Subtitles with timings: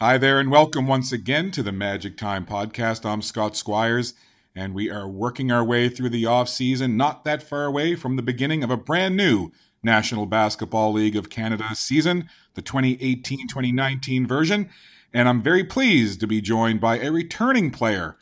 [0.00, 3.04] Hi there, and welcome once again to the Magic Time Podcast.
[3.04, 4.14] I'm Scott Squires,
[4.54, 8.14] and we are working our way through the off season, not that far away from
[8.14, 9.50] the beginning of a brand new
[9.82, 14.70] National Basketball League of Canada season, the 2018 2019 version.
[15.12, 18.16] And I'm very pleased to be joined by a returning player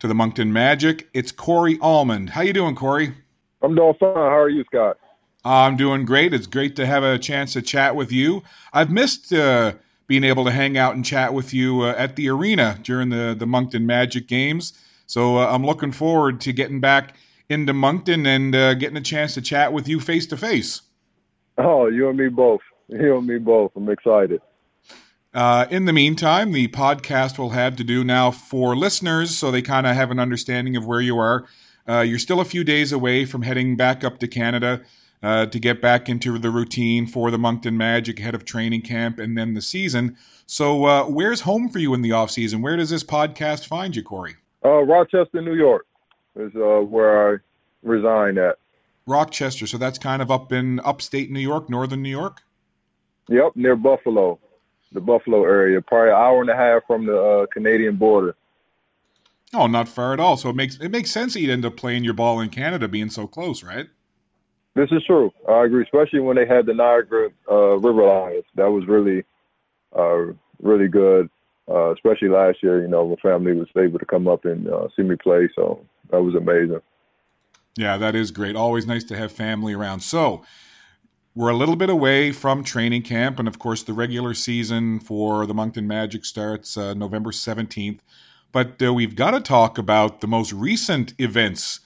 [0.00, 1.08] to the Moncton Magic.
[1.14, 2.28] It's Corey Allmond.
[2.28, 3.14] How you doing, Corey?
[3.62, 4.12] I'm doing fine.
[4.14, 4.98] How are you, Scott?
[5.46, 6.34] I'm doing great.
[6.34, 8.42] It's great to have a chance to chat with you.
[8.70, 9.32] I've missed.
[9.32, 9.72] Uh,
[10.06, 13.34] being able to hang out and chat with you uh, at the arena during the,
[13.38, 14.72] the Moncton Magic games.
[15.06, 17.16] So uh, I'm looking forward to getting back
[17.48, 20.80] into Moncton and uh, getting a chance to chat with you face to face.
[21.58, 22.62] Oh, you and me both.
[22.88, 23.72] You and me both.
[23.76, 24.40] I'm excited.
[25.34, 29.62] Uh, in the meantime, the podcast will have to do now for listeners so they
[29.62, 31.46] kind of have an understanding of where you are.
[31.88, 34.82] Uh, you're still a few days away from heading back up to Canada
[35.22, 39.18] uh, to get back into the routine for the Moncton Magic ahead of training camp
[39.18, 40.16] and then the season.
[40.46, 42.62] So, uh, where's home for you in the off season?
[42.62, 44.34] Where does this podcast find you, Corey?
[44.64, 45.86] Uh, Rochester, New York,
[46.36, 47.38] is uh, where I
[47.82, 48.56] reside at.
[49.06, 52.40] Rochester, so that's kind of up in upstate New York, northern New York.
[53.28, 54.38] Yep, near Buffalo,
[54.92, 58.36] the Buffalo area, probably an hour and a half from the uh, Canadian border.
[59.54, 60.36] Oh, not far at all.
[60.36, 62.88] So it makes it makes sense that you'd end up playing your ball in Canada,
[62.88, 63.86] being so close, right?
[64.74, 65.32] This is true.
[65.48, 68.44] I agree, especially when they had the Niagara uh, River Lions.
[68.54, 69.24] That was really,
[69.96, 71.28] uh, really good.
[71.68, 74.88] Uh, especially last year, you know, my family was able to come up and uh,
[74.96, 76.80] see me play, so that was amazing.
[77.76, 78.56] Yeah, that is great.
[78.56, 80.00] Always nice to have family around.
[80.00, 80.44] So,
[81.34, 85.46] we're a little bit away from training camp, and of course, the regular season for
[85.46, 88.00] the Moncton Magic starts uh, November 17th.
[88.50, 91.80] But uh, we've got to talk about the most recent events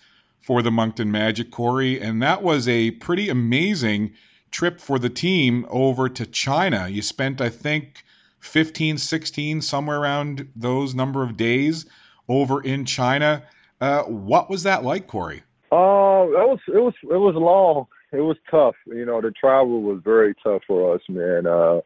[0.46, 4.12] for the Moncton Magic, Corey, and that was a pretty amazing
[4.52, 6.86] trip for the team over to China.
[6.86, 8.04] You spent, I think,
[8.38, 11.86] 15, 16, somewhere around those number of days
[12.28, 13.42] over in China.
[13.80, 15.42] Uh, what was that like, Corey?
[15.72, 17.88] Uh, it was it was it was long.
[18.12, 18.76] It was tough.
[18.86, 21.48] You know, the travel was very tough for us, man.
[21.48, 21.80] Uh,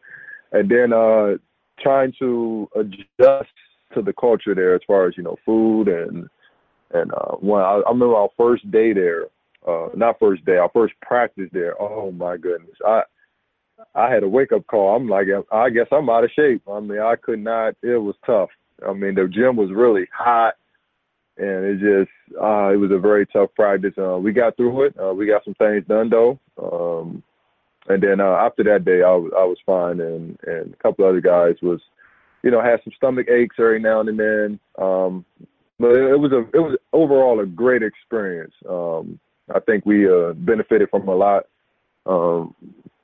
[0.53, 1.39] and then uh,
[1.83, 3.55] trying to adjust
[3.95, 6.29] to the culture there, as far as you know, food and
[6.93, 9.27] and uh, when I, I remember our first day there,
[9.67, 11.81] uh, not first day, our first practice there.
[11.81, 13.03] Oh my goodness, I
[13.95, 14.97] I had a wake up call.
[14.97, 16.63] I'm like, I guess I'm out of shape.
[16.71, 17.75] I mean, I could not.
[17.83, 18.51] It was tough.
[18.87, 20.55] I mean, the gym was really hot,
[21.37, 23.95] and it just uh, it was a very tough practice.
[23.99, 24.95] Uh, we got through it.
[24.99, 26.39] Uh, we got some things done though.
[26.61, 27.23] Um,
[27.89, 31.05] and then uh, after that day, I was I was fine, and and a couple
[31.05, 31.81] other guys was,
[32.43, 34.61] you know, had some stomach aches every now and then.
[34.79, 35.25] Um,
[35.79, 38.55] but it was a it was overall a great experience.
[38.69, 39.19] Um,
[39.55, 41.45] I think we uh, benefited from a lot.
[42.07, 42.55] Um,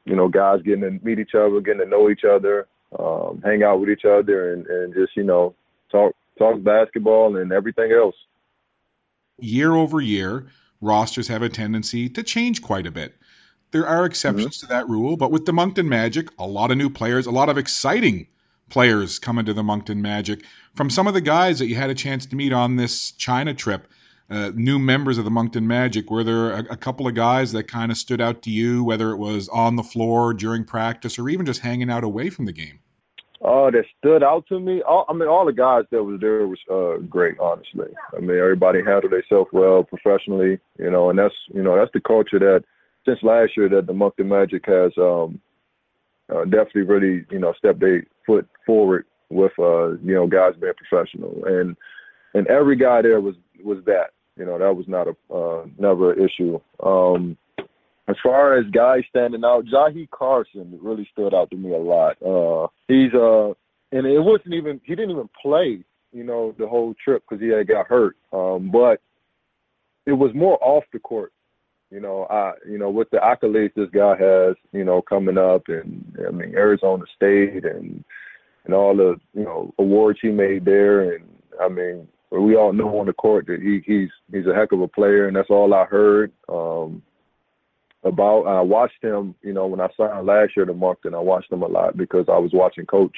[0.04, 2.68] you know, guys getting to meet each other, getting to know each other,
[2.98, 5.54] um, hang out with each other, and, and just you know
[5.90, 8.14] talk talk basketball and everything else.
[9.38, 10.46] Year over year,
[10.80, 13.14] rosters have a tendency to change quite a bit.
[13.72, 14.66] There are exceptions mm-hmm.
[14.68, 17.48] to that rule, but with the Moncton Magic, a lot of new players, a lot
[17.48, 18.28] of exciting
[18.70, 20.44] players coming to the Moncton Magic.
[20.74, 23.54] From some of the guys that you had a chance to meet on this China
[23.54, 23.88] trip,
[24.28, 27.64] uh, new members of the Moncton Magic, were there a, a couple of guys that
[27.64, 31.28] kind of stood out to you, whether it was on the floor during practice or
[31.28, 32.80] even just hanging out away from the game?
[33.42, 34.82] Oh, uh, that stood out to me.
[34.82, 37.38] All, I mean, all the guys that was there was uh, great.
[37.38, 40.58] Honestly, I mean, everybody handled themselves well, professionally.
[40.78, 42.64] You know, and that's you know that's the culture that
[43.04, 45.40] since last year that the Moncton Magic has um,
[46.34, 50.72] uh, definitely really you know stepped their foot forward with uh, you know guys being
[50.76, 51.76] professional and
[52.34, 56.12] and every guy there was was that you know that was not a uh, never
[56.12, 56.58] an issue.
[56.82, 57.36] Um,
[58.08, 62.16] as far as guys standing out, Jahii Carson really stood out to me a lot.
[62.22, 63.48] Uh, he's uh,
[63.92, 65.82] and it wasn't even he didn't even play,
[66.12, 68.16] you know, the whole trip because he had got hurt.
[68.32, 69.00] Um, but
[70.06, 71.32] it was more off the court
[71.90, 75.62] you know, I you know with the accolades this guy has, you know, coming up,
[75.68, 78.04] and I mean Arizona State and
[78.64, 81.24] and all the you know awards he made there, and
[81.60, 84.80] I mean we all know on the court that he he's he's a heck of
[84.80, 87.02] a player, and that's all I heard um,
[88.02, 88.44] about.
[88.44, 91.62] I watched him, you know, when I signed last year to Moncton, I watched him
[91.62, 93.16] a lot because I was watching Coach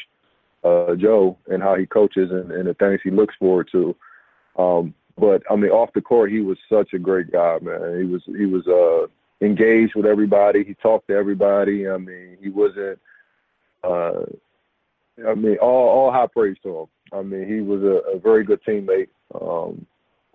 [0.62, 3.97] uh, Joe and how he coaches and, and the things he looks forward to.
[4.59, 7.99] Um, but I mean, off the court, he was such a great guy, man.
[7.99, 9.06] He was he was uh,
[9.44, 10.65] engaged with everybody.
[10.65, 11.88] He talked to everybody.
[11.88, 12.99] I mean, he wasn't.
[13.82, 14.25] Uh,
[15.26, 16.87] I mean, all all high praise to him.
[17.12, 19.09] I mean, he was a, a very good teammate.
[19.35, 19.87] Um,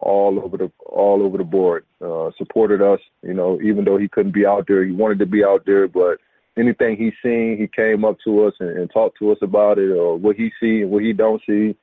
[0.03, 1.85] all over the all over the board.
[2.01, 5.25] Uh, supported us, you know, even though he couldn't be out there, he wanted to
[5.25, 6.19] be out there, but
[6.57, 9.91] anything he seen, he came up to us and, and talked to us about it,
[9.91, 11.75] or what he see and what he don't see.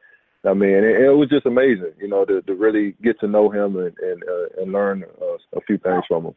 [0.45, 3.51] I mean, it, it was just amazing, you know, to, to really get to know
[3.51, 6.35] him and and, uh, and learn uh, a few things from him.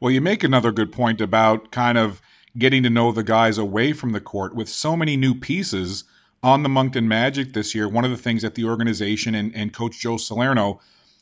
[0.00, 2.20] Well, you make another good point about kind of
[2.56, 6.04] getting to know the guys away from the court with so many new pieces
[6.42, 7.88] on the Moncton Magic this year.
[7.88, 10.80] One of the things that the organization and, and Coach Joe Salerno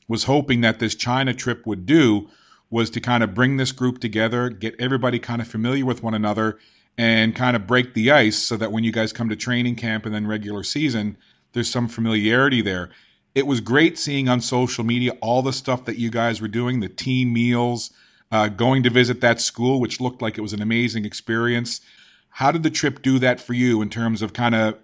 [0.08, 2.28] was hoping that this China trip would do
[2.70, 6.14] was to kind of bring this group together, get everybody kind of familiar with one
[6.14, 6.58] another,
[6.98, 10.06] and kind of break the ice so that when you guys come to training camp
[10.06, 11.16] and then regular season,
[11.52, 12.90] there's some familiarity there.
[13.34, 16.80] It was great seeing on social media all the stuff that you guys were doing,
[16.80, 17.92] the team meals,
[18.30, 21.80] uh, going to visit that school, which looked like it was an amazing experience.
[22.28, 24.78] How did the trip do that for you in terms of kind of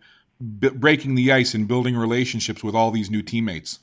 [0.61, 3.79] b- breaking the ice and building relationships with all these new teammates?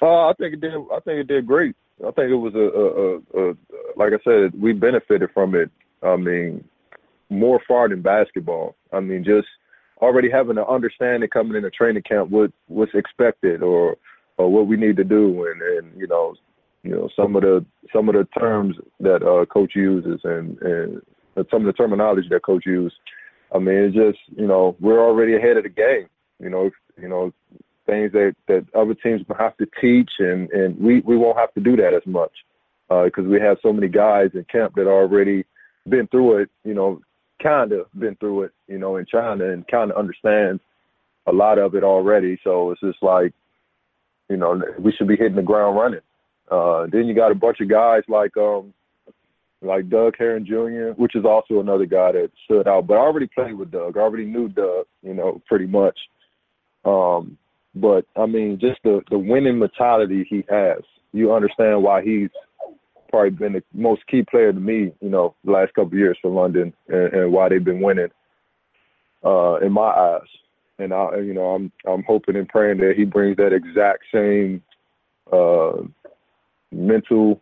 [0.00, 0.74] Uh, I think it did.
[0.74, 1.74] I think it did great.
[2.00, 3.54] I think it was a, a, a, a
[3.96, 5.70] like I said, we benefited from it.
[6.02, 6.64] I mean,
[7.28, 8.76] more far than basketball.
[8.92, 9.48] I mean, just
[10.00, 13.96] already having an understanding coming into training camp what what's expected or
[14.36, 16.34] or what we need to do and and you know
[16.82, 21.02] you know some of the some of the terms that uh, coach uses and and
[21.50, 22.96] some of the terminology that coach uses.
[23.54, 26.08] I mean, it's just you know we're already ahead of the game.
[26.40, 26.70] You know,
[27.00, 27.32] you know
[27.86, 31.52] things that that other teams will have to teach, and and we we won't have
[31.54, 32.32] to do that as much
[32.88, 35.44] because uh, we have so many guys in camp that already
[35.88, 36.50] been through it.
[36.64, 37.00] You know,
[37.42, 38.52] kind of been through it.
[38.66, 40.60] You know, in China and kind of understands
[41.26, 42.38] a lot of it already.
[42.42, 43.32] So it's just like,
[44.28, 46.00] you know, we should be hitting the ground running.
[46.50, 48.72] Uh, then you got a bunch of guys like um,
[49.60, 52.86] like Doug Herring Jr., which is also another guy that stood out.
[52.86, 53.96] But I already played with Doug.
[53.96, 55.98] I already knew Doug, you know, pretty much.
[56.84, 57.36] Um,
[57.74, 60.80] but I mean, just the the winning mentality he has.
[61.12, 62.30] You understand why he's
[63.08, 66.18] probably been the most key player to me, you know, the last couple of years
[66.20, 68.08] for London, and, and why they've been winning.
[69.24, 70.28] Uh, in my eyes,
[70.78, 74.62] and I, you know, I'm I'm hoping and praying that he brings that exact same
[75.32, 75.82] uh,
[76.70, 77.40] mental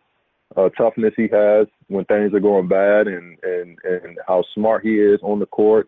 [0.55, 4.95] uh, toughness he has when things are going bad, and and and how smart he
[4.95, 5.87] is on the court,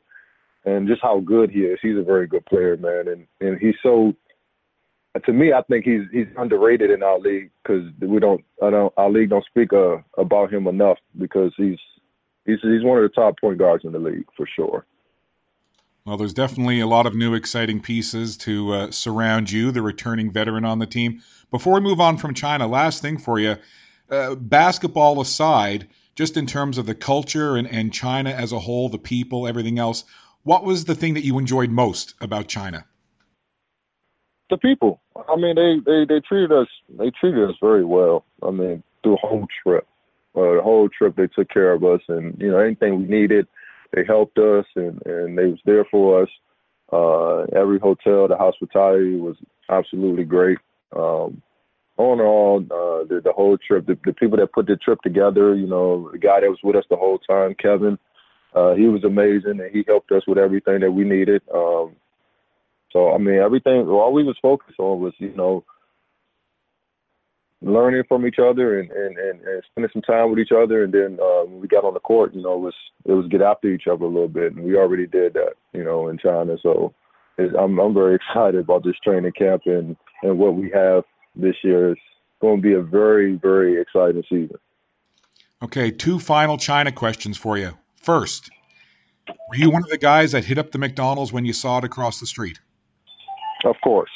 [0.65, 1.79] and just how good he is.
[1.81, 4.13] He's a very good player, man, and and he's so.
[5.25, 8.93] To me, I think he's he's underrated in our league because we don't I don't
[8.95, 11.79] our league don't speak uh, about him enough because he's
[12.45, 14.85] he's he's one of the top point guards in the league for sure.
[16.05, 20.31] Well, there's definitely a lot of new exciting pieces to uh, surround you, the returning
[20.31, 21.21] veteran on the team.
[21.51, 23.57] Before we move on from China, last thing for you
[24.09, 28.89] uh, basketball aside, just in terms of the culture and, and China as a whole,
[28.89, 30.03] the people, everything else,
[30.43, 32.85] what was the thing that you enjoyed most about China?
[34.49, 34.99] The people.
[35.27, 36.67] I mean, they, they, they treated us
[36.97, 38.25] they treated us very well.
[38.41, 39.87] I mean, through the whole trip,
[40.35, 43.47] uh, the whole trip they took care of us, and you know anything we needed,
[43.93, 46.29] they helped us, and and they was there for us.
[46.91, 49.35] Uh, every hotel, the hospitality was
[49.69, 50.57] absolutely great.
[50.95, 51.41] Um,
[51.97, 55.01] all in all, uh, the, the whole trip, the, the people that put the trip
[55.01, 57.99] together, you know, the guy that was with us the whole time, Kevin,
[58.55, 61.41] uh, he was amazing and he helped us with everything that we needed.
[61.53, 61.95] Um,
[62.91, 65.63] so, I mean, everything, all we was focused on was, you know,
[67.61, 70.83] learning from each other and, and, and, and spending some time with each other.
[70.83, 72.73] And then uh, when we got on the court, you know, it was,
[73.05, 74.53] it was get after each other a little bit.
[74.53, 76.57] And we already did that, you know, in China.
[76.63, 76.93] So
[77.37, 81.03] I'm, I'm very excited about this training camp and, and what we have
[81.35, 81.91] this year.
[81.91, 81.97] is
[82.41, 84.57] going to be a very, very exciting season.
[85.61, 87.77] Okay, two final China questions for you.
[87.97, 88.49] First,
[89.27, 91.83] were you one of the guys that hit up the McDonald's when you saw it
[91.83, 92.59] across the street?
[93.65, 94.11] Of course.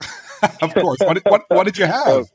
[0.62, 0.98] of course.
[1.00, 2.06] What, what, what did you have?
[2.06, 2.30] Of,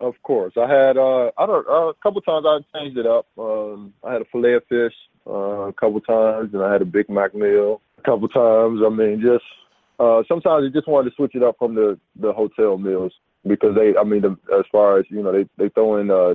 [0.00, 3.26] of course, I had uh, I don't uh, a couple times I changed it up.
[3.38, 4.94] Um, I had a fillet of fish
[5.26, 8.80] uh, a couple times, and I had a Big Mac meal a couple times.
[8.84, 9.44] I mean, just
[9.98, 13.12] uh, sometimes you just wanted to switch it up from the the hotel meals
[13.46, 16.34] because they, I mean, the, as far as you know, they they throw in uh,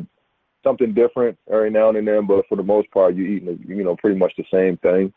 [0.63, 3.95] something different every now and then, but for the most part, you're eating you know
[3.95, 5.11] pretty much the same thing.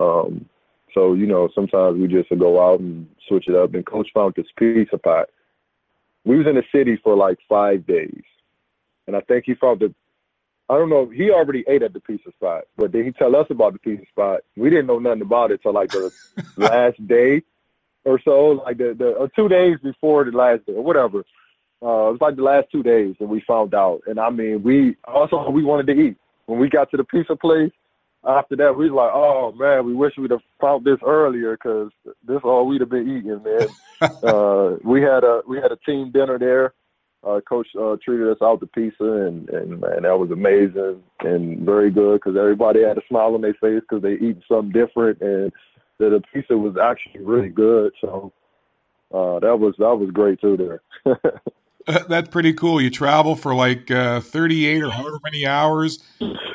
[0.00, 0.48] Um,
[0.94, 3.74] so you know, sometimes we just go out and switch it up.
[3.74, 5.28] And Coach found this pizza pot.
[6.24, 8.22] We was in the city for like five days,
[9.06, 9.94] and I think he found the.
[10.70, 11.08] I don't know.
[11.08, 14.04] He already ate at the pizza spot, but then he tell us about the pizza
[14.10, 14.40] spot.
[14.54, 16.12] We didn't know nothing about it till like the
[16.58, 17.42] last day
[18.04, 21.24] or so, like the, the or two days before the last day or whatever.
[21.80, 24.00] Uh, it was like the last two days and we found out.
[24.06, 26.16] And I mean, we also we wanted to eat
[26.46, 27.72] when we got to the pizza place.
[28.26, 31.90] After that, we was like, oh man, we wish we'd have found this earlier because
[32.26, 33.68] this all we'd have been eating, man.
[34.22, 36.74] uh, we had a we had a team dinner there.
[37.26, 41.60] Uh, coach uh, treated us out to pizza, and and man, that was amazing and
[41.60, 45.20] very good because everybody had a smile on their face because they eating something different,
[45.20, 45.52] and
[45.98, 47.92] the, the pizza was actually really good.
[48.00, 48.32] So
[49.12, 50.82] uh, that was that was great too there.
[52.08, 52.80] That's pretty cool.
[52.80, 55.98] You travel for like uh, 38 or however many hours,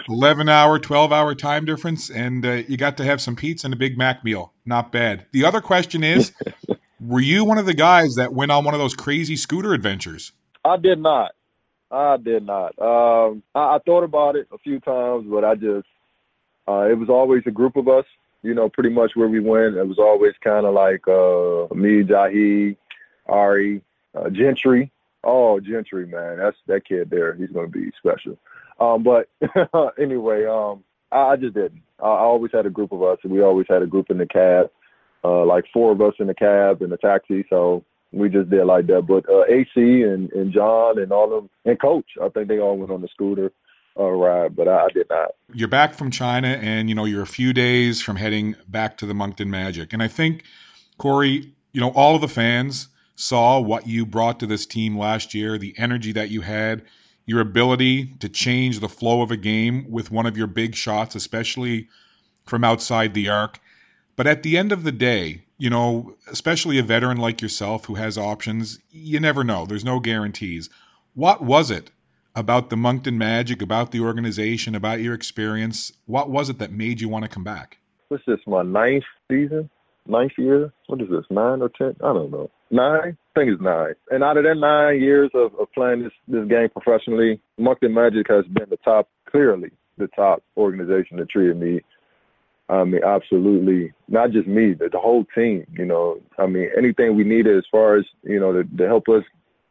[0.10, 3.74] 11 hour, 12 hour time difference, and uh, you got to have some pizza and
[3.74, 4.54] a Big Mac meal.
[4.66, 5.26] Not bad.
[5.32, 6.32] The other question is,
[7.00, 10.32] were you one of the guys that went on one of those crazy scooter adventures?
[10.66, 11.32] I did not.
[11.92, 12.78] I did not.
[12.80, 15.88] Um, I, I thought about it a few times, but I just
[16.68, 18.06] uh, it was always a group of us.
[18.42, 22.04] You know, pretty much where we went, it was always kind of like uh, me,
[22.04, 22.76] Jahii,
[23.28, 23.82] Ari,
[24.16, 24.92] uh, Gentry
[25.24, 27.34] Oh, Gentry, man, that's that kid there.
[27.34, 28.38] He's going to be special.
[28.80, 29.30] Um, but
[30.00, 31.82] anyway, um, I, I just didn't.
[32.02, 34.18] I, I always had a group of us, and we always had a group in
[34.18, 34.70] the cab,
[35.24, 37.46] uh, like four of us in the cab in the taxi.
[37.50, 39.04] So we just did like that.
[39.08, 42.60] But uh, AC and, and John and all of them, and Coach, I think they
[42.60, 43.52] all went on the scooter
[44.00, 45.32] uh, ride, but I, I did not.
[45.54, 49.06] You're back from China, and you know you're a few days from heading back to
[49.06, 50.44] the Moncton Magic, and I think
[50.98, 55.34] Corey, you know all of the fans saw what you brought to this team last
[55.34, 56.84] year, the energy that you had,
[57.26, 61.16] your ability to change the flow of a game with one of your big shots,
[61.16, 61.88] especially
[62.46, 63.60] from outside the arc.
[64.16, 67.96] But at the end of the day, you know, especially a veteran like yourself who
[67.96, 69.66] has options, you never know.
[69.66, 70.70] There's no guarantees.
[71.16, 71.90] What was it
[72.36, 75.94] about the Moncton Magic, about the organization, about your experience?
[76.06, 77.78] What was it that made you want to come back?
[78.10, 79.70] This, my ninth season?
[80.08, 80.74] ninth year.
[80.88, 81.96] What is this, nine or ten?
[82.04, 82.50] I don't know.
[82.70, 83.18] Nine?
[83.36, 83.94] I think it's nine.
[84.12, 88.28] And out of that nine years of, of playing this, this game professionally, Moncton Magic
[88.30, 91.82] has been the top, clearly the top organization that treated me.
[92.70, 95.66] I mean, absolutely, not just me, but the whole team.
[95.74, 99.10] You know, I mean, anything we needed as far as you know to, to help
[99.10, 99.24] us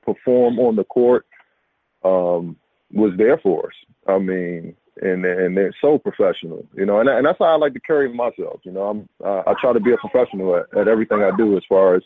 [0.04, 1.24] perform on the court
[2.04, 2.56] um,
[2.92, 3.72] was there for us.
[4.06, 7.72] I mean, and and they're so professional, you know, and and that's how I like
[7.74, 8.60] to carry myself.
[8.64, 11.62] You know, I'm I try to be a professional at, at everything I do as
[11.68, 12.02] far as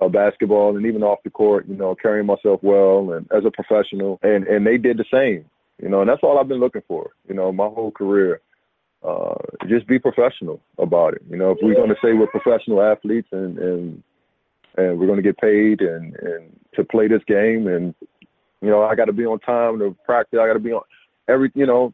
[0.00, 1.66] uh, basketball and even off the court.
[1.68, 5.44] You know, carrying myself well and as a professional, and and they did the same.
[5.82, 7.10] You know, and that's all I've been looking for.
[7.28, 8.40] You know, my whole career.
[9.04, 9.34] Uh,
[9.68, 11.22] just be professional about it.
[11.30, 14.02] You know, if we're going to say we're professional athletes and and
[14.76, 17.94] and we're going to get paid and and to play this game and
[18.60, 20.38] you know I got to be on time to practice.
[20.42, 20.82] I got to be on
[21.28, 21.92] every you know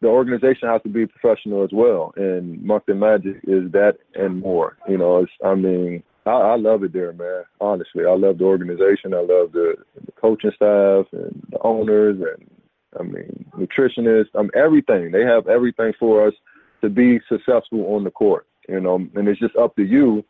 [0.00, 2.12] the organization has to be professional as well.
[2.16, 4.76] And Moncton Magic is that and more.
[4.88, 7.44] You know, it's, I mean, I, I love it there, man.
[7.60, 9.14] Honestly, I love the organization.
[9.14, 12.50] I love the, the coaching staff and the owners and
[12.98, 14.30] I mean nutritionists.
[14.34, 15.10] I mean everything.
[15.10, 16.34] They have everything for us
[16.82, 18.46] to be successful on the court.
[18.68, 20.24] You know, and it's just up to you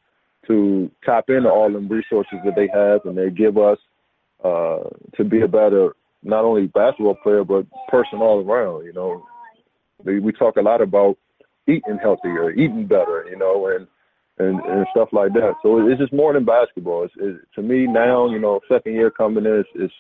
[0.47, 3.79] to tap into all them resources that they have and they give us
[4.43, 8.85] uh, to be a better not only basketball player but person all around.
[8.87, 9.27] You know,
[10.03, 11.19] we, we talk a lot about
[11.69, 13.87] eating healthier, eating better, you know, and
[14.41, 15.55] and, and stuff like that.
[15.63, 17.05] So it's just more than basketball.
[17.05, 19.95] It's, it, to me now, you know, second year coming in, it's, it's,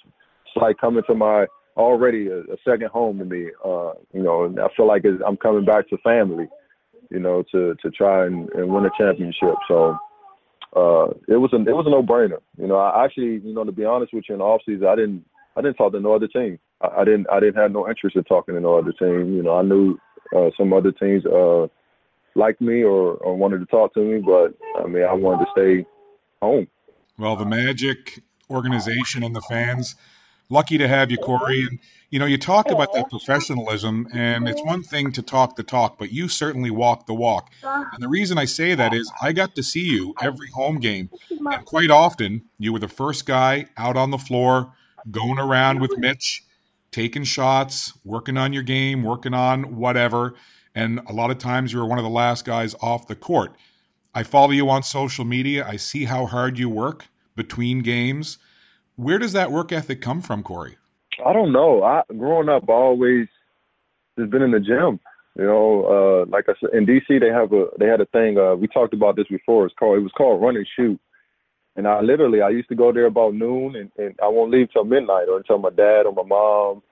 [0.57, 3.51] like coming to my already a, a second home to me.
[3.65, 6.49] Uh, you know, and I feel like I'm coming back to family,
[7.09, 9.55] you know, to to try and, and win a championship.
[9.69, 9.97] So
[10.75, 12.41] uh, it was a it was a no brainer.
[12.59, 14.87] You know, I actually, you know, to be honest with you, in the off season,
[14.87, 15.25] I didn't
[15.57, 16.59] I didn't talk to no other team.
[16.81, 19.37] I, I didn't I didn't have no interest in talking to no other team.
[19.37, 19.99] You know, I knew
[20.37, 21.69] uh, some other teams uh,
[22.35, 25.51] liked me or, or wanted to talk to me, but I mean, I wanted to
[25.53, 25.87] stay
[26.41, 26.69] home.
[27.19, 29.95] Well, the Magic organization and the fans,
[30.49, 31.63] lucky to have you, Corey.
[31.63, 31.79] And
[32.11, 35.99] you know, you talk about that professionalism, and it's one thing to talk the talk,
[35.99, 37.53] but you certainly walk the walk.
[37.63, 41.11] And the reason I say that is I got to see you every home game,
[41.31, 44.73] and quite often you were the first guy out on the floor
[45.09, 46.43] going around with Mitch,
[46.91, 50.35] taking shots, working on your game, working on whatever.
[50.81, 53.53] And a lot of times you're one of the last guys off the court.
[54.15, 55.67] I follow you on social media.
[55.69, 57.07] I see how hard you work
[57.37, 58.39] between games.
[58.97, 60.79] Where does that work ethic come from, Corey?
[61.25, 61.83] I don't know.
[61.83, 63.29] I growing up, I always
[64.19, 65.01] just been in the gym.
[65.37, 68.39] You know, uh, like I said, in DC, they have a they had a thing.
[68.39, 69.67] Uh, we talked about this before.
[69.67, 70.99] It's called it was called run and shoot.
[71.77, 74.73] And I literally, I used to go there about noon, and, and I won't leave
[74.73, 76.83] till midnight or until my dad or my mom,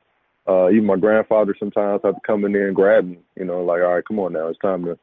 [0.49, 3.19] uh, even my grandfather sometimes have to come in there and grab me.
[3.37, 4.99] You know, like, all right, come on now, it's time to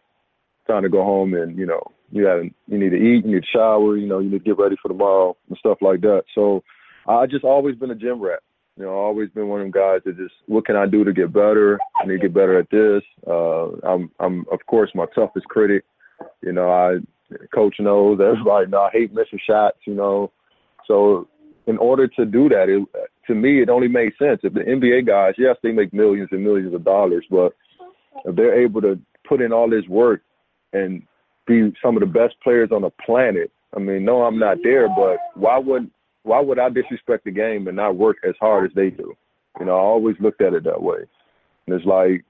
[0.67, 3.43] time to go home, and you know, you got you need to eat, you need
[3.43, 6.23] to shower, you know, you need to get ready for tomorrow and stuff like that.
[6.33, 6.63] So
[7.07, 8.39] I just always been a gym rat.
[8.77, 11.13] You know, always been one of them guys that just, what can I do to
[11.13, 11.79] get better?
[12.01, 13.03] I need to get better at this.
[13.25, 15.85] Uh, I'm, I'm, of course, my toughest critic.
[16.41, 16.97] You know, I
[17.53, 18.19] Coach knows.
[18.21, 19.77] Everybody know I hate missing shots.
[19.85, 20.31] You know,
[20.87, 21.27] so
[21.67, 25.07] in order to do that, it, to me, it only made sense if the NBA
[25.07, 27.53] guys, yes, they make millions and millions of dollars, but
[28.25, 30.21] if they're able to put in all this work
[30.73, 31.03] and
[31.47, 34.87] be some of the best players on the planet, I mean, no, I'm not there,
[34.87, 35.89] but why would
[36.23, 39.15] why would I disrespect the game and not work as hard as they do?
[39.59, 40.97] You know, I always looked at it that way.
[41.67, 42.25] And it's like,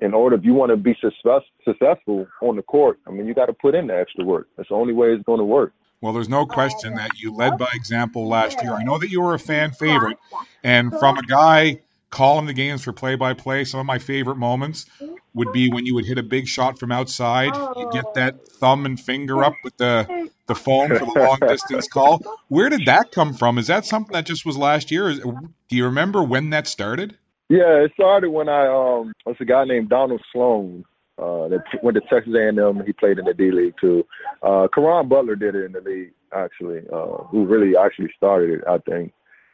[0.00, 3.34] in order if you want to be success, successful on the court, I mean, you
[3.34, 4.46] got to put in the extra work.
[4.56, 5.72] That's the only way it's going to work.
[6.02, 8.74] Well, there's no question that you led by example last year.
[8.74, 10.18] I know that you were a fan favorite,
[10.64, 11.80] and from a guy
[12.10, 14.86] calling the games for play by play, some of my favorite moments
[15.32, 17.54] would be when you would hit a big shot from outside.
[17.76, 21.86] You get that thumb and finger up with the the phone for the long distance
[21.92, 22.20] call.
[22.48, 23.58] Where did that come from?
[23.58, 25.14] Is that something that just was last year?
[25.14, 27.16] Do you remember when that started?
[27.48, 30.84] Yeah, it started when I um, was a guy named Donald Sloan
[31.22, 32.82] uh, that went to Texas A&M.
[32.84, 34.04] He played in the D League too.
[34.42, 38.64] Uh, Caron Butler did it in the league actually, uh, who really actually started it,
[38.68, 39.12] I think.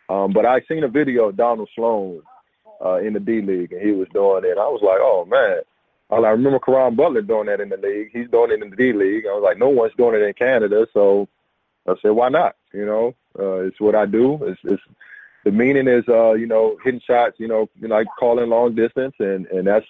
[0.09, 2.23] Um, but I seen a video of Donald Sloan
[2.85, 4.57] uh, in the D League, and he was doing it.
[4.59, 5.61] I was like, oh man.
[6.11, 8.09] I remember Caron Butler doing that in the league.
[8.15, 9.27] He's doing it in the D League.
[9.27, 11.29] I was like, no one's doing it in Canada, so
[11.87, 12.57] I said, why not?
[12.73, 14.39] You know, uh, it's what I do.
[14.43, 14.83] It's, it's
[15.45, 19.47] the meaning is uh, you know, hitting shots, you know, like calling long distance and,
[19.47, 19.87] and that's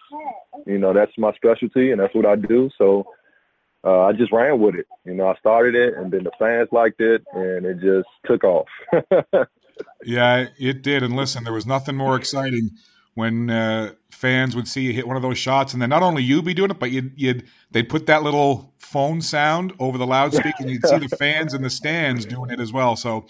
[0.66, 2.70] you know, that's my specialty and that's what I do.
[2.78, 3.06] So
[3.84, 4.86] uh, I just ran with it.
[5.04, 8.44] You know, I started it and then the fans liked it and it just took
[8.44, 8.68] off.
[10.04, 11.02] yeah, it did.
[11.02, 12.70] And listen, there was nothing more exciting
[13.14, 16.22] when uh, fans would see you hit one of those shots, and then not only
[16.22, 20.06] you be doing it, but you'd, you'd they'd put that little phone sound over the
[20.06, 22.94] loudspeaker, and you'd see the fans in the stands doing it as well.
[22.94, 23.26] So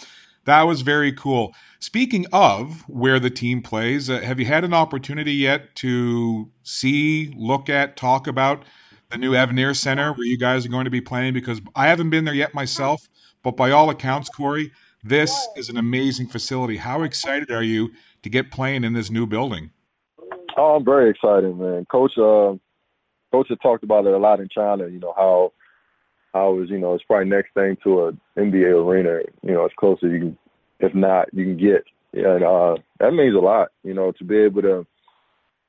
[0.49, 1.55] that was very cool.
[1.79, 7.33] Speaking of where the team plays, uh, have you had an opportunity yet to see,
[7.37, 8.65] look at, talk about
[9.11, 11.35] the new Avenir Center where you guys are going to be playing?
[11.35, 13.07] Because I haven't been there yet myself,
[13.43, 14.73] but by all accounts, Corey,
[15.05, 16.77] this is an amazing facility.
[16.77, 19.71] How excited are you to get playing in this new building?
[20.57, 21.85] Oh, I'm very excited, man.
[21.91, 22.57] Coach, uh,
[23.33, 24.89] Coach has talked about it a lot in China.
[24.89, 25.53] You know how
[26.39, 29.73] I was, you know, it's probably next thing to an NBA arena, you know, as
[29.77, 30.39] close as you can,
[30.81, 31.85] if not, you can get.
[32.13, 34.87] And uh, that means a lot, you know, to be able to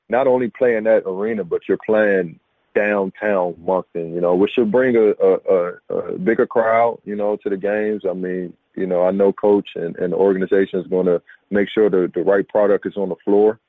[0.08, 2.40] not only play in that arena, but you're playing
[2.76, 7.50] downtown Moncton, you know, which should bring a, a, a, bigger crowd, you know, to
[7.50, 8.04] the games.
[8.10, 11.68] I mean, you know, I know coach and, and the organization is going to make
[11.70, 13.60] sure the, the right product is on the floor.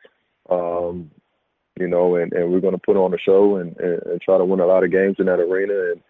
[0.49, 1.11] Um,
[1.79, 4.37] you know, and, and we're going to put on a show and, and, and try
[4.37, 5.93] to win a lot of games in that arena.
[5.93, 6.03] And,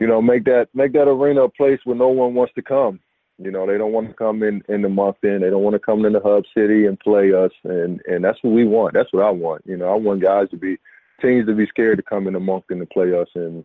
[0.00, 3.00] you know, make that make that arena a place where no one wants to come.
[3.40, 5.40] You know, they don't want to come in in the Moncton.
[5.40, 8.42] They don't want to come in the hub city and play us, and and that's
[8.42, 8.94] what we want.
[8.94, 9.62] That's what I want.
[9.64, 10.78] You know, I want guys to be
[11.20, 13.64] teams to be scared to come in the Moncton to play us, and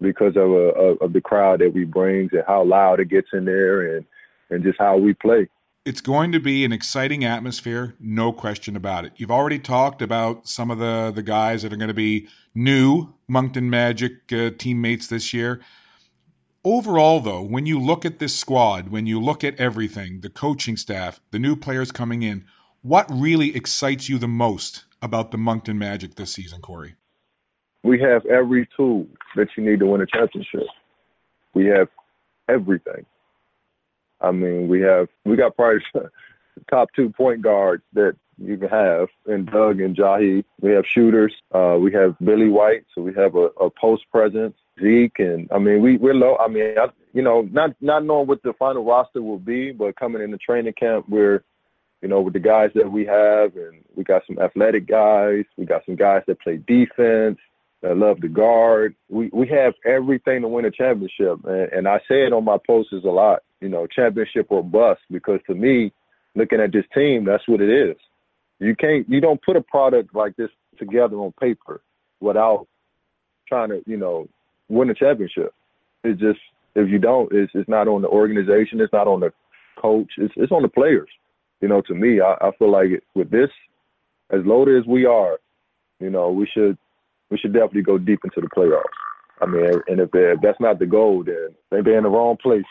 [0.00, 3.28] because of uh, of, of the crowd that we brings and how loud it gets
[3.32, 4.04] in there, and
[4.50, 5.48] and just how we play
[5.86, 9.12] it's going to be an exciting atmosphere, no question about it.
[9.16, 13.14] You've already talked about some of the the guys that are going to be new
[13.28, 15.60] Moncton Magic uh, teammates this year.
[16.64, 20.76] Overall, though, when you look at this squad, when you look at everything, the coaching
[20.76, 22.46] staff, the new players coming in,
[22.82, 26.96] what really excites you the most about the Moncton Magic this season, Corey?
[27.84, 30.66] We have every tool that you need to win a championship.
[31.54, 31.86] We have
[32.48, 33.06] everything.
[34.26, 36.10] I mean, we have we got probably the
[36.70, 40.44] top two point guards that you can have in Doug and Jahii.
[40.60, 41.32] We have shooters.
[41.54, 44.54] Uh, we have Billy White, so we have a, a post presence.
[44.82, 46.36] Zeke and I mean we we're low.
[46.36, 49.96] I mean I, you know not not knowing what the final roster will be, but
[49.96, 51.42] coming into training camp we're
[52.02, 55.44] you know with the guys that we have and we got some athletic guys.
[55.56, 57.38] We got some guys that play defense.
[57.82, 58.94] That love to guard.
[59.08, 62.58] We we have everything to win a championship, and, and I say it on my
[62.66, 65.92] posters a lot you know, championship or bust because to me,
[66.34, 67.96] looking at this team, that's what it is.
[68.58, 71.82] You can't you don't put a product like this together on paper
[72.20, 72.66] without
[73.48, 74.28] trying to, you know,
[74.68, 75.52] win a championship.
[76.04, 76.40] It's just
[76.74, 79.32] if you don't, it's it's not on the organization, it's not on the
[79.80, 81.08] coach, it's it's on the players.
[81.60, 83.50] You know, to me, I, I feel like with this,
[84.30, 85.38] as loaded as we are,
[86.00, 86.76] you know, we should
[87.30, 88.82] we should definitely go deep into the playoffs.
[89.40, 92.64] I mean, and if, if that's not the goal, then they're in the wrong place.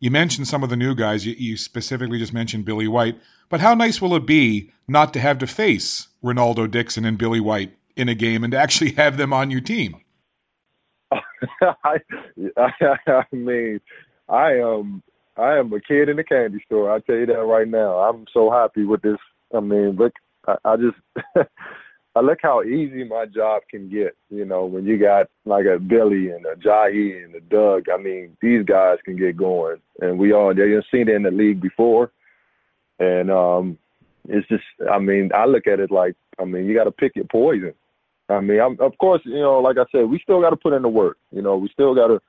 [0.00, 1.26] You mentioned some of the new guys.
[1.26, 3.18] You, you, specifically just mentioned Billy White.
[3.48, 7.40] But how nice will it be not to have to face Ronaldo Dixon and Billy
[7.40, 9.96] White in a game and to actually have them on your team?
[11.12, 11.98] I,
[12.56, 13.80] I, mean,
[14.28, 15.02] I am
[15.36, 16.92] I am a kid in the candy store.
[16.92, 17.98] I tell you that right now.
[17.98, 19.18] I'm so happy with this.
[19.54, 20.12] I mean, look,
[20.46, 20.98] I, I just
[22.18, 24.16] I look how easy my job can get.
[24.28, 27.88] You know, when you got like a Billy and a Jahii and a Doug.
[27.88, 31.30] I mean, these guys can get going, and we all they've seen it in the
[31.30, 32.10] league before.
[32.98, 33.78] and um,
[34.28, 37.16] it's just, I mean, I look at it like, I mean, you got to pick
[37.16, 37.72] your poison.
[38.28, 40.74] I mean, I'm, of course, you know, like I said, we still got to put
[40.74, 41.16] in the work.
[41.30, 42.20] You know, we still got to,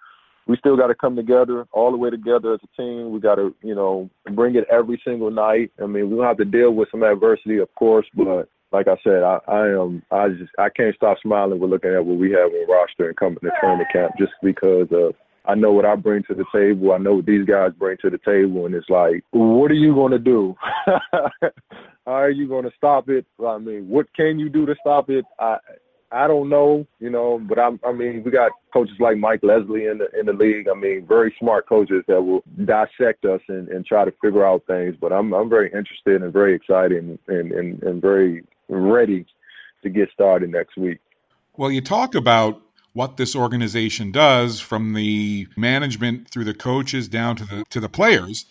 [0.48, 3.12] we still got to come together all the way together as a team.
[3.12, 5.72] We got to, you know, bring it every single night.
[5.82, 9.24] I mean, we'll have to deal with some adversity, of course, but like I said,
[9.24, 12.52] I, I am, I just, I can't stop smiling with looking at what we have
[12.52, 16.24] on roster and coming to training camp just because of I know what I bring
[16.24, 16.92] to the table.
[16.92, 19.96] I know what these guys bring to the table, and it's like, what are you
[19.96, 20.54] going to do?
[22.06, 23.26] How are you going to stop it?
[23.44, 25.26] I mean, what can you do to stop it?
[25.40, 25.58] I
[26.12, 29.86] I don't know, you know, but I'm, I mean, we got coaches like Mike Leslie
[29.86, 30.68] in the in the league.
[30.68, 34.64] I mean, very smart coaches that will dissect us and, and try to figure out
[34.66, 34.96] things.
[35.00, 39.26] But I'm I'm very interested and very excited and, and, and, and very ready
[39.84, 41.00] to get started next week.
[41.58, 42.62] Well, you talk about
[42.94, 47.90] what this organization does from the management through the coaches down to the to the
[47.90, 48.46] players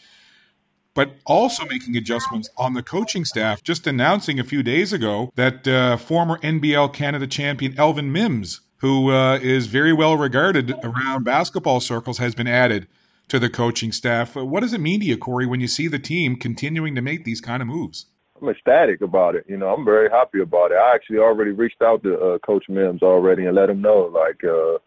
[0.95, 3.63] but also making adjustments on the coaching staff.
[3.63, 9.11] Just announcing a few days ago that uh, former NBL Canada champion Elvin Mims who
[9.11, 12.87] uh, is very well regarded around basketball circles has been added
[13.29, 14.35] to the coaching staff.
[14.35, 17.25] What does it mean to you Corey when you see the team continuing to make
[17.25, 18.07] these kind of moves
[18.41, 19.45] I'm ecstatic about it.
[19.49, 20.77] You know, I'm very happy about it.
[20.77, 24.43] I actually already reached out to uh, Coach Mims already and let him know, like,
[24.45, 24.79] uh,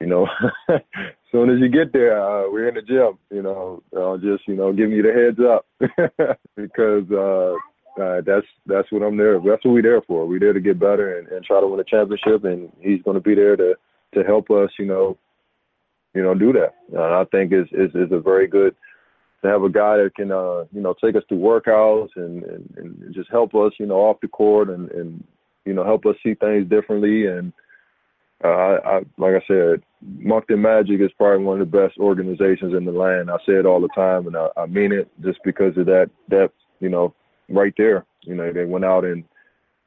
[0.00, 0.28] you know,
[0.68, 0.80] as
[1.32, 3.18] soon as you get there, uh, we're in the gym.
[3.30, 5.66] You know, uh, just you know, giving you the heads up
[6.56, 7.54] because uh,
[8.00, 9.34] uh, that's that's what I'm there.
[9.34, 10.26] That's what we're there for.
[10.26, 13.16] We're there to get better and, and try to win a championship, and he's going
[13.16, 13.74] to be there to
[14.14, 14.70] to help us.
[14.78, 15.18] You know,
[16.14, 16.74] you know, do that.
[16.92, 18.76] And I think is is is a very good
[19.42, 22.74] to have a guy that can uh, you know take us through workouts and, and,
[22.76, 25.24] and just help us you know off the court and, and
[25.64, 27.52] you know help us see things differently and
[28.44, 32.72] uh, I, I like I said Moncton Magic is probably one of the best organizations
[32.72, 33.30] in the land.
[33.30, 36.10] I say it all the time and I, I mean it just because of that
[36.28, 37.14] that you know
[37.48, 39.24] right there you know they went out and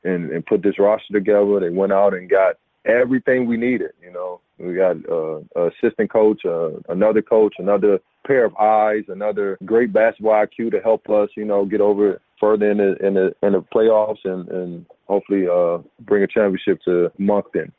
[0.04, 1.60] and, and put this roster together.
[1.60, 2.56] They went out and got
[2.86, 3.92] everything we needed.
[4.02, 9.58] You know, we got uh, assistant coach, uh, another coach, another pair of eyes, another
[9.66, 13.36] great basketball IQ to help us, you know, get over further in the in the
[13.44, 17.72] in the playoffs and and hopefully uh, bring a championship to Moncton.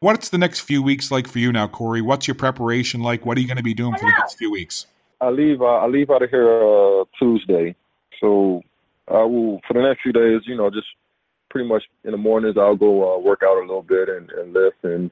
[0.00, 2.02] What's the next few weeks like for you now, Corey?
[2.02, 3.24] What's your preparation like?
[3.24, 4.86] What are you going to be doing for the next few weeks?
[5.20, 5.62] I leave.
[5.62, 7.76] Uh, I leave out of here uh, Tuesday,
[8.20, 8.62] so
[9.06, 10.40] I will for the next few days.
[10.44, 10.88] You know, just
[11.52, 14.52] pretty much in the mornings I'll go uh, work out a little bit and, and
[14.52, 15.10] lift and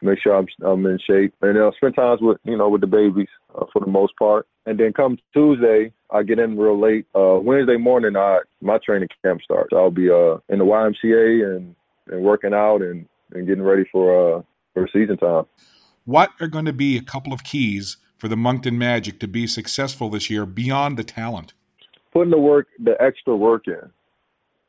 [0.00, 2.86] make sure I'm I'm in shape, and I'll spend times with you know with the
[2.86, 4.46] babies uh, for the most part.
[4.66, 7.06] And then come Tuesday, I get in real late.
[7.14, 9.70] Uh, Wednesday morning, I my training camp starts.
[9.72, 11.74] I'll be uh in the YMCA and
[12.06, 15.44] and working out and and getting ready for uh for season time.
[16.04, 19.46] What are going to be a couple of keys for the Moncton Magic to be
[19.46, 21.54] successful this year beyond the talent?
[22.12, 23.90] Putting the work, the extra work in.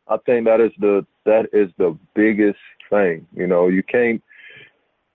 [0.07, 3.27] I think that is the that is the biggest thing.
[3.33, 4.21] You know, you can't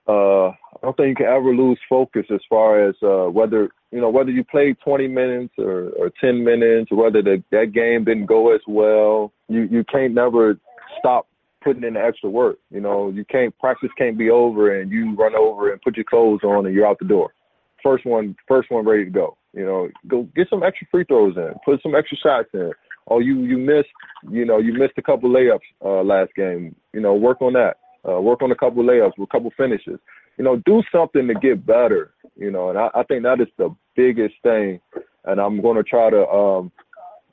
[0.09, 4.00] uh, I don't think you can ever lose focus as far as uh, whether you
[4.00, 8.26] know whether you played 20 minutes or, or 10 minutes, whether the, that game didn't
[8.26, 9.33] go as well.
[9.48, 10.59] You you can't never
[10.98, 11.29] stop
[11.62, 12.59] putting in the extra work.
[12.70, 16.05] You know, you can't practice can't be over and you run over and put your
[16.05, 17.35] clothes on and you're out the door.
[17.83, 19.37] First one, first one ready to go.
[19.53, 22.72] You know, go get some extra free throws in, put some extra shots in.
[23.11, 23.88] Oh, you you missed,
[24.31, 26.75] you know, you missed a couple layups uh, last game.
[26.92, 29.99] You know, work on that uh, work on a couple layups, with a couple finishes.
[30.38, 32.12] You know, do something to get better.
[32.37, 34.81] You know, and I, I think that is the biggest thing.
[35.25, 36.73] And I'm going to try to, um,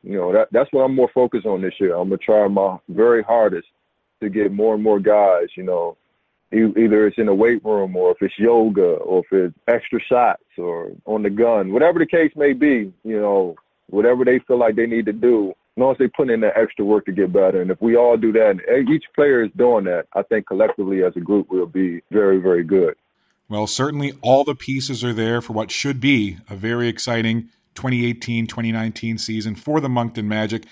[0.03, 1.95] you know, that that's what I'm more focused on this year.
[1.95, 3.67] I'm gonna try my very hardest
[4.21, 5.47] to get more and more guys.
[5.55, 5.97] You know,
[6.51, 10.43] either it's in the weight room or if it's yoga or if it's extra shots
[10.57, 12.91] or on the gun, whatever the case may be.
[13.03, 13.55] You know,
[13.87, 16.83] whatever they feel like they need to do long as they put in the extra
[16.83, 17.61] work to get better.
[17.61, 21.03] And if we all do that, and each player is doing that, I think collectively
[21.03, 22.95] as a group we'll be very, very good.
[23.49, 28.47] Well, certainly all the pieces are there for what should be a very exciting 2018
[28.47, 30.65] 2019 season for the Moncton Magic.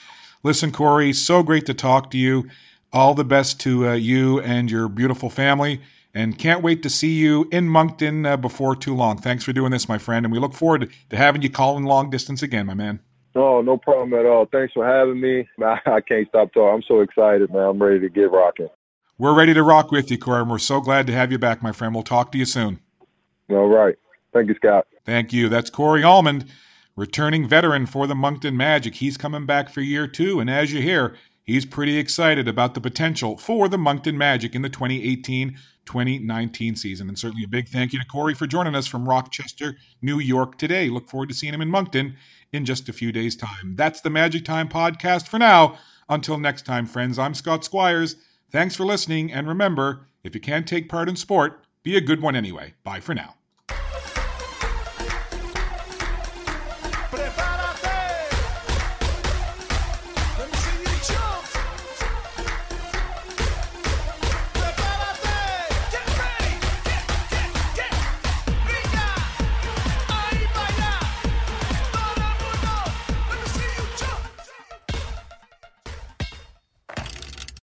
[0.44, 2.50] Listen, Corey, so great to talk to you.
[2.92, 5.82] All the best to uh, you and your beautiful family.
[6.14, 9.18] And can't wait to see you in Moncton uh, before too long.
[9.18, 10.26] Thanks for doing this, my friend.
[10.26, 13.00] And we look forward to having you call in long distance again, my man.
[13.36, 14.46] No, no problem at all.
[14.50, 15.48] Thanks for having me.
[15.64, 16.74] I can't stop talking.
[16.76, 17.64] I'm so excited, man.
[17.64, 18.70] I'm ready to get rocking.
[19.18, 20.44] We're ready to rock with you, Corey.
[20.44, 21.94] We're so glad to have you back, my friend.
[21.94, 22.80] We'll talk to you soon.
[23.50, 23.96] All right.
[24.34, 24.88] Thank you, Scott.
[25.06, 25.50] Thank you.
[25.50, 26.48] That's Corey Allmond,
[26.96, 28.96] returning veteran for the Moncton Magic.
[28.96, 31.16] He's coming back for year two, and as you hear,
[31.46, 37.08] he's pretty excited about the potential for the Moncton Magic in the 2018 2019 season.
[37.08, 40.58] And certainly a big thank you to Corey for joining us from Rochester, New York
[40.58, 40.90] today.
[40.90, 42.16] Look forward to seeing him in Moncton
[42.52, 43.76] in just a few days' time.
[43.76, 45.78] That's the Magic Time podcast for now.
[46.10, 48.16] Until next time, friends, I'm Scott Squires.
[48.52, 52.22] Thanks for listening, and remember if you can't take part in sport, be a good
[52.22, 52.74] one anyway.
[52.84, 53.36] Bye for now.